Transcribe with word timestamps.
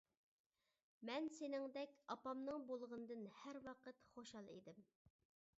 مەن 1.09 1.27
سېنىڭدەك 1.35 1.93
ئاپامنىڭ 2.15 2.65
بولغىنىدىن 2.71 3.25
ھەر 3.43 3.63
ۋاقىت 3.69 4.03
خۇشال 4.17 4.55
ئىدىم. 4.57 4.85